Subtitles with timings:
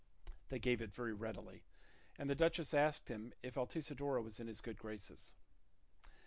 [0.49, 1.63] They gave it very readily,
[2.17, 5.35] and the duchess asked him if Altisidora was in his good graces.